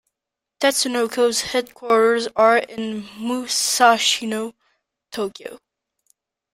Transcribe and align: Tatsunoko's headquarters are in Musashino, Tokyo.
Tatsunoko's 0.59 1.41
headquarters 1.41 2.27
are 2.35 2.57
in 2.57 3.03
Musashino, 3.03 4.55
Tokyo. 5.11 5.59